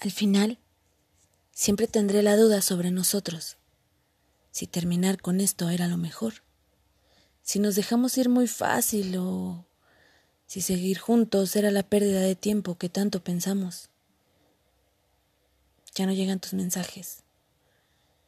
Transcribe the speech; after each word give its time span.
Al 0.00 0.12
final, 0.12 0.58
siempre 1.50 1.88
tendré 1.88 2.22
la 2.22 2.36
duda 2.36 2.62
sobre 2.62 2.92
nosotros, 2.92 3.56
si 4.52 4.68
terminar 4.68 5.20
con 5.20 5.40
esto 5.40 5.70
era 5.70 5.88
lo 5.88 5.96
mejor, 5.96 6.34
si 7.42 7.58
nos 7.58 7.74
dejamos 7.74 8.16
ir 8.16 8.28
muy 8.28 8.46
fácil 8.46 9.16
o 9.18 9.66
si 10.46 10.60
seguir 10.60 10.98
juntos 10.98 11.56
era 11.56 11.70
la 11.72 11.82
pérdida 11.82 12.20
de 12.20 12.36
tiempo 12.36 12.76
que 12.76 12.88
tanto 12.88 13.24
pensamos. 13.24 13.90
Ya 15.94 16.06
no 16.06 16.12
llegan 16.12 16.38
tus 16.38 16.54
mensajes. 16.54 17.24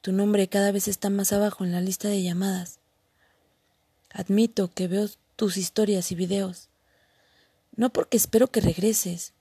Tu 0.01 0.13
nombre 0.13 0.49
cada 0.49 0.73
vez 0.73 0.89
está 0.89 1.09
más 1.09 1.33
abajo 1.33 1.65
en 1.65 1.71
la 1.71 1.81
lista 1.81 2.09
de 2.09 2.23
llamadas. 2.23 2.81
Admito 4.11 4.73
que 4.73 4.89
veo 4.89 5.09
tus 5.37 5.57
historias 5.57 6.11
y 6.11 6.17
videos, 6.17 6.69
no 7.77 7.93
porque 7.93 8.17
espero 8.17 8.49
que 8.49 8.61
regreses, 8.61 9.35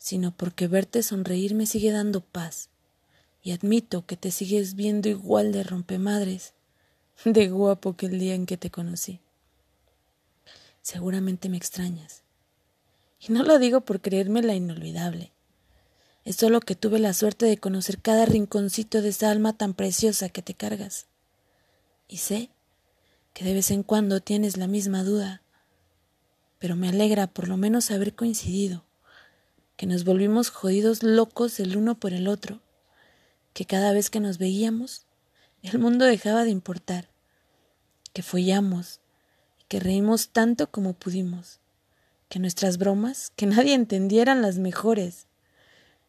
sino 0.00 0.32
porque 0.32 0.66
verte 0.66 1.02
sonreír 1.02 1.54
me 1.54 1.66
sigue 1.66 1.92
dando 1.92 2.22
paz. 2.22 2.70
Y 3.42 3.52
admito 3.52 4.06
que 4.06 4.16
te 4.16 4.30
sigues 4.30 4.74
viendo 4.74 5.08
igual 5.08 5.52
de 5.52 5.62
rompemadres, 5.62 6.54
de 7.24 7.48
guapo 7.50 7.94
que 7.96 8.06
el 8.06 8.18
día 8.18 8.34
en 8.34 8.46
que 8.46 8.56
te 8.56 8.70
conocí. 8.70 9.20
Seguramente 10.80 11.50
me 11.50 11.58
extrañas. 11.58 12.22
Y 13.20 13.32
no 13.32 13.42
lo 13.42 13.58
digo 13.58 13.82
por 13.82 14.00
creerme 14.00 14.42
la 14.42 14.54
inolvidable. 14.54 15.32
Es 16.24 16.36
solo 16.36 16.60
que 16.60 16.74
tuve 16.74 16.98
la 16.98 17.12
suerte 17.12 17.44
de 17.44 17.58
conocer 17.58 18.00
cada 18.00 18.24
rinconcito 18.24 19.02
de 19.02 19.10
esa 19.10 19.30
alma 19.30 19.52
tan 19.52 19.74
preciosa 19.74 20.30
que 20.30 20.40
te 20.40 20.54
cargas. 20.54 21.06
Y 22.08 22.16
sé 22.16 22.48
que 23.34 23.44
de 23.44 23.52
vez 23.52 23.70
en 23.70 23.82
cuando 23.82 24.20
tienes 24.20 24.56
la 24.56 24.66
misma 24.66 25.04
duda, 25.04 25.42
pero 26.58 26.74
me 26.74 26.88
alegra 26.88 27.26
por 27.26 27.48
lo 27.48 27.58
menos 27.58 27.90
haber 27.90 28.14
coincidido 28.14 28.84
que 29.80 29.86
nos 29.86 30.04
volvimos 30.04 30.50
jodidos 30.50 31.02
locos 31.02 31.58
el 31.58 31.74
uno 31.74 31.98
por 31.98 32.12
el 32.12 32.28
otro, 32.28 32.60
que 33.54 33.64
cada 33.64 33.94
vez 33.94 34.10
que 34.10 34.20
nos 34.20 34.36
veíamos, 34.36 35.06
el 35.62 35.78
mundo 35.78 36.04
dejaba 36.04 36.44
de 36.44 36.50
importar, 36.50 37.08
que 38.12 38.22
follamos 38.22 39.00
que 39.68 39.80
reímos 39.80 40.28
tanto 40.28 40.70
como 40.70 40.92
pudimos, 40.92 41.60
que 42.28 42.38
nuestras 42.38 42.76
bromas, 42.76 43.32
que 43.36 43.46
nadie 43.46 43.72
entendiera, 43.72 44.32
eran 44.32 44.42
las 44.42 44.58
mejores, 44.58 45.28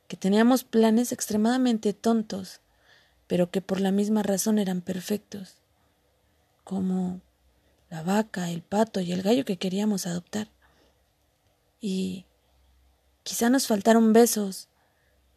que 0.09 0.17
teníamos 0.17 0.65
planes 0.65 1.13
extremadamente 1.13 1.93
tontos, 1.93 2.59
pero 3.27 3.51
que 3.51 3.61
por 3.61 3.79
la 3.79 3.91
misma 3.91 4.21
razón 4.21 4.59
eran 4.59 4.81
perfectos, 4.81 5.61
como 6.65 7.21
la 7.89 8.03
vaca, 8.03 8.49
el 8.49 8.63
pato 8.63 8.99
y 8.99 9.13
el 9.13 9.21
gallo 9.21 9.45
que 9.45 9.55
queríamos 9.55 10.07
adoptar. 10.07 10.49
Y 11.79 12.25
Quizá 13.23 13.49
nos 13.49 13.67
faltaron 13.67 14.13
besos, 14.13 14.67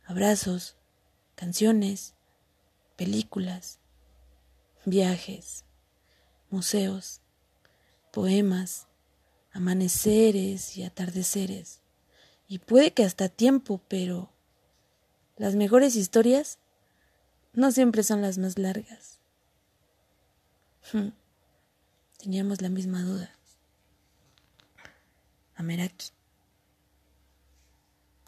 abrazos, 0.07 0.77
canciones, 1.35 2.15
películas, 2.97 3.79
viajes, 4.85 5.65
museos, 6.51 7.21
poemas, 8.13 8.87
amaneceres 9.53 10.77
y 10.77 10.85
atardeceres. 10.85 11.81
Y 12.49 12.59
puede 12.59 12.93
que 12.93 13.05
hasta 13.05 13.29
tiempo, 13.29 13.81
pero 13.89 14.31
las 15.37 15.55
mejores 15.55 15.97
historias 15.97 16.59
no 17.53 17.71
siempre 17.73 18.03
son 18.03 18.23
las 18.23 18.39
más 18.39 18.59
largas. 18.59 19.19
Hmm. 20.93 21.11
Teníamos 22.19 22.61
la 22.63 22.69
misma 22.69 23.03
duda. 23.03 23.31
Ameraki. 25.57 26.11